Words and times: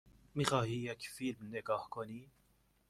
می 0.35 0.45
خواهی 0.45 0.75
یک 0.75 1.09
فیلم 1.09 1.47
نگاه 1.47 1.89
کنی؟ 1.89 2.29